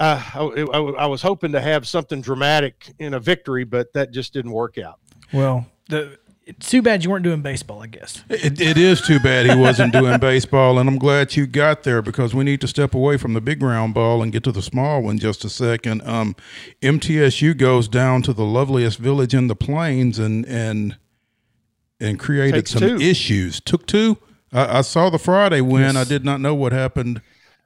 Uh, 0.00 0.22
I, 0.34 0.40
I, 0.72 0.78
I 1.02 1.06
was 1.06 1.20
hoping 1.22 1.52
to 1.52 1.60
have 1.60 1.86
something 1.86 2.22
dramatic 2.22 2.90
in 2.98 3.14
a 3.14 3.20
victory, 3.20 3.64
but 3.64 3.92
that 3.92 4.10
just 4.12 4.32
didn't 4.32 4.52
work 4.52 4.78
out. 4.78 4.98
well, 5.32 5.66
the 5.88 6.18
it's 6.46 6.68
too 6.68 6.82
bad 6.82 7.04
you 7.04 7.10
weren't 7.10 7.22
doing 7.22 7.42
baseball. 7.42 7.80
I 7.82 7.86
guess. 7.86 8.24
It, 8.28 8.60
it 8.60 8.76
is 8.76 9.00
too 9.02 9.20
bad 9.20 9.46
he 9.46 9.54
wasn't 9.54 9.92
doing 9.92 10.18
baseball, 10.20 10.78
and 10.80 10.88
I'm 10.88 10.98
glad 10.98 11.36
you 11.36 11.46
got 11.46 11.84
there 11.84 12.02
because 12.02 12.34
we 12.34 12.42
need 12.44 12.60
to 12.62 12.66
step 12.66 12.92
away 12.94 13.18
from 13.18 13.34
the 13.34 13.40
big 13.40 13.62
round 13.62 13.94
ball 13.94 14.20
and 14.22 14.32
get 14.32 14.42
to 14.44 14.52
the 14.52 14.62
small 14.62 15.02
one 15.02 15.18
just 15.18 15.44
a 15.44 15.50
second. 15.50 16.02
Um, 16.02 16.34
MTSU 16.82 17.56
goes 17.56 17.86
down 17.86 18.22
to 18.22 18.32
the 18.32 18.44
loveliest 18.44 18.98
village 18.98 19.34
in 19.34 19.46
the 19.46 19.54
plains 19.54 20.18
and 20.18 20.44
and 20.46 20.96
and 22.00 22.18
created 22.18 22.54
Takes 22.66 22.70
some 22.72 22.80
two. 22.80 22.96
issues. 23.00 23.60
Took 23.60 23.86
two. 23.86 24.16
I, 24.52 24.78
I 24.78 24.80
saw 24.80 25.10
the 25.10 25.18
Friday 25.18 25.60
win. 25.60 25.96
I 25.96 26.04
did 26.04 26.24
not 26.24 26.40
know 26.40 26.54
what 26.54 26.72
happened. 26.72 27.20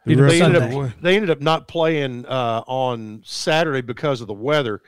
The 0.04 0.12
Either 0.12 0.23
rest 0.25 0.38
They 0.38 0.44
ended 0.44 0.62
Sunday. 0.62 0.80
up 0.80 0.92
they 1.00 1.14
ended 1.16 1.30
up 1.30 1.40
not 1.40 1.68
playing 1.68 2.26
uh, 2.26 2.62
on 2.66 3.23
Saturday 3.25 3.80
because 3.80 4.20
of 4.20 4.26
the 4.26 4.34
weather. 4.34 4.82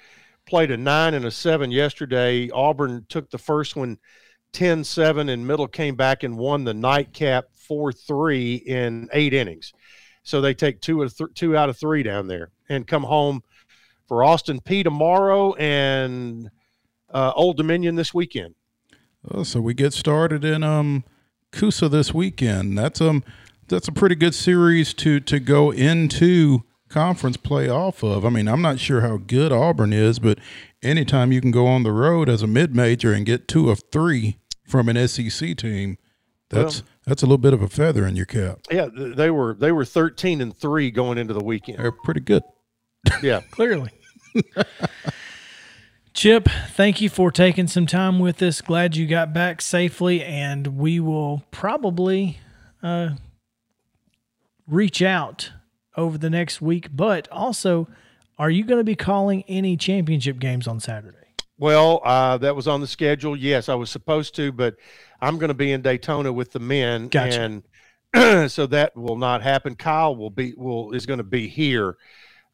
Played 0.46 0.70
a 0.70 0.76
nine 0.76 1.14
and 1.14 1.24
a 1.24 1.30
seven 1.30 1.70
yesterday. 1.70 2.50
Auburn 2.50 3.06
took 3.08 3.30
the 3.30 3.38
first 3.38 3.76
one 3.76 3.98
10-7 4.52 5.30
and 5.30 5.46
Middle 5.46 5.68
came 5.68 5.96
back 5.96 6.22
and 6.22 6.36
won 6.36 6.64
the 6.64 6.72
nightcap 6.74 7.46
4-3 7.68 8.62
in 8.64 9.08
eight 9.12 9.34
innings. 9.34 9.72
So 10.22 10.40
they 10.40 10.54
take 10.54 10.80
two 10.80 11.02
of 11.02 11.16
th- 11.16 11.30
two 11.34 11.56
out 11.56 11.68
of 11.68 11.76
three 11.76 12.02
down 12.02 12.26
there 12.26 12.50
and 12.68 12.86
come 12.86 13.02
home 13.04 13.42
for 14.08 14.24
Austin 14.24 14.60
Peay 14.60 14.82
tomorrow 14.82 15.54
and 15.54 16.50
uh, 17.12 17.32
Old 17.34 17.56
Dominion 17.56 17.94
this 17.96 18.12
weekend. 18.14 18.54
Oh, 19.30 19.42
so 19.42 19.60
we 19.60 19.74
get 19.74 19.92
started 19.92 20.44
in 20.44 20.62
um 20.62 21.04
C-USA 21.54 21.88
this 21.88 22.12
weekend. 22.14 22.76
That's 22.78 23.00
um 23.00 23.24
that's 23.68 23.88
a 23.88 23.92
pretty 23.92 24.14
good 24.14 24.34
series 24.34 24.94
to 24.94 25.20
to 25.20 25.40
go 25.40 25.70
into 25.70 26.64
conference 26.88 27.36
play 27.36 27.68
off 27.68 28.02
of. 28.02 28.24
I 28.24 28.30
mean, 28.30 28.48
I'm 28.48 28.62
not 28.62 28.78
sure 28.78 29.00
how 29.00 29.16
good 29.16 29.52
Auburn 29.52 29.92
is, 29.92 30.18
but 30.18 30.38
anytime 30.82 31.32
you 31.32 31.40
can 31.40 31.50
go 31.50 31.66
on 31.66 31.82
the 31.82 31.92
road 31.92 32.28
as 32.28 32.42
a 32.42 32.46
mid 32.46 32.74
major 32.74 33.12
and 33.12 33.26
get 33.26 33.48
two 33.48 33.70
of 33.70 33.82
three 33.92 34.38
from 34.66 34.88
an 34.88 35.08
SEC 35.08 35.56
team, 35.56 35.98
that's 36.48 36.82
that's 37.06 37.22
a 37.22 37.26
little 37.26 37.38
bit 37.38 37.52
of 37.52 37.62
a 37.62 37.68
feather 37.68 38.06
in 38.06 38.16
your 38.16 38.26
cap. 38.26 38.60
Yeah, 38.70 38.88
they 38.92 39.30
were 39.30 39.54
they 39.54 39.72
were 39.72 39.84
13 39.84 40.40
and 40.40 40.56
3 40.56 40.90
going 40.90 41.18
into 41.18 41.34
the 41.34 41.44
weekend. 41.44 41.78
They're 41.78 41.92
pretty 41.92 42.20
good. 42.20 42.42
Yeah. 43.22 43.40
Clearly. 43.50 43.90
Chip, 46.14 46.48
thank 46.70 47.02
you 47.02 47.10
for 47.10 47.30
taking 47.30 47.66
some 47.66 47.86
time 47.86 48.18
with 48.18 48.40
us. 48.42 48.62
Glad 48.62 48.96
you 48.96 49.06
got 49.06 49.34
back 49.34 49.60
safely, 49.60 50.24
and 50.24 50.78
we 50.78 50.98
will 50.98 51.44
probably 51.50 52.38
uh, 52.82 53.10
reach 54.66 55.02
out 55.02 55.52
over 55.96 56.18
the 56.18 56.30
next 56.30 56.60
week. 56.60 56.88
But 56.92 57.28
also, 57.30 57.88
are 58.38 58.50
you 58.50 58.64
going 58.64 58.80
to 58.80 58.84
be 58.84 58.96
calling 58.96 59.44
any 59.48 59.76
championship 59.76 60.38
games 60.38 60.66
on 60.66 60.80
Saturday? 60.80 61.16
Well, 61.58 62.02
uh, 62.04 62.36
that 62.38 62.54
was 62.54 62.68
on 62.68 62.80
the 62.80 62.86
schedule. 62.86 63.34
Yes, 63.34 63.68
I 63.68 63.74
was 63.74 63.90
supposed 63.90 64.34
to, 64.36 64.52
but 64.52 64.74
I'm 65.20 65.38
going 65.38 65.48
to 65.48 65.54
be 65.54 65.72
in 65.72 65.80
Daytona 65.80 66.32
with 66.32 66.52
the 66.52 66.60
men, 66.60 67.08
Gotcha. 67.08 67.62
and 68.14 68.50
so 68.50 68.66
that 68.66 68.94
will 68.94 69.16
not 69.16 69.42
happen. 69.42 69.74
Kyle 69.74 70.14
will 70.14 70.30
be 70.30 70.52
will 70.56 70.92
is 70.92 71.06
going 71.06 71.18
to 71.18 71.24
be 71.24 71.48
here 71.48 71.96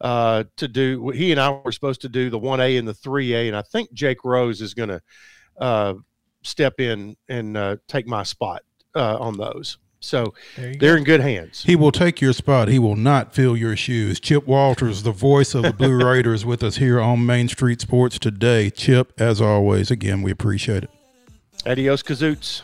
uh, 0.00 0.44
to 0.56 0.68
do. 0.68 1.10
He 1.10 1.32
and 1.32 1.40
I 1.40 1.50
were 1.50 1.72
supposed 1.72 2.02
to 2.02 2.08
do 2.08 2.30
the 2.30 2.38
one 2.38 2.60
A 2.60 2.76
and 2.76 2.86
the 2.86 2.94
three 2.94 3.34
A, 3.34 3.48
and 3.48 3.56
I 3.56 3.62
think 3.62 3.92
Jake 3.92 4.24
Rose 4.24 4.60
is 4.60 4.72
going 4.72 4.90
to 4.90 5.02
uh, 5.58 5.94
step 6.42 6.78
in 6.78 7.16
and 7.28 7.56
uh, 7.56 7.76
take 7.88 8.06
my 8.06 8.22
spot 8.22 8.62
uh, 8.94 9.16
on 9.18 9.36
those. 9.36 9.78
So 10.04 10.34
There 10.56 10.68
you 10.68 10.74
go. 10.74 10.78
they're 10.86 10.96
in 10.96 11.04
good 11.04 11.20
hands. 11.20 11.62
He 11.62 11.76
will 11.76 11.92
take 11.92 12.20
your 12.20 12.32
spot. 12.32 12.68
He 12.68 12.78
will 12.78 12.96
not 12.96 13.34
fill 13.34 13.56
your 13.56 13.76
shoes. 13.76 14.18
Chip 14.20 14.46
Walters, 14.46 15.04
the 15.04 15.12
voice 15.12 15.54
of 15.54 15.62
the 15.62 15.72
Blue 15.72 15.96
Raiders, 16.04 16.44
with 16.44 16.62
us 16.62 16.76
here 16.76 17.00
on 17.00 17.24
Main 17.24 17.48
Street 17.48 17.80
Sports 17.80 18.18
today. 18.18 18.68
Chip, 18.68 19.12
as 19.18 19.40
always, 19.40 19.90
again, 19.90 20.20
we 20.22 20.30
appreciate 20.32 20.84
it. 20.84 20.90
Adios, 21.64 22.02
kazoots. 22.02 22.62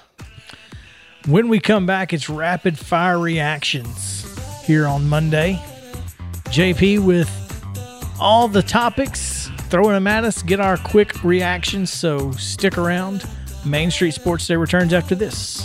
When 1.27 1.49
we 1.49 1.61
come 1.61 1.87
back, 1.87 2.13
it's 2.13 2.29
rapid 2.29 2.79
fire 2.79 3.19
reactions 3.19 4.25
here 4.67 4.87
on 4.87 5.09
Monday. 5.09 5.63
JP 6.47 7.05
with 7.05 7.31
all 8.21 8.49
the 8.49 8.63
topics, 8.63 9.49
throwing 9.69 9.93
them 9.93 10.07
at 10.07 10.25
us, 10.25 10.43
get 10.43 10.59
our 10.59 10.77
quick 10.77 11.23
reactions. 11.23 11.93
So 11.93 12.33
stick 12.33 12.77
around. 12.79 13.25
Main 13.65 13.91
Street 13.91 14.13
Sports 14.13 14.47
Day 14.47 14.57
returns 14.57 14.93
after 14.93 15.15
this. 15.15 15.65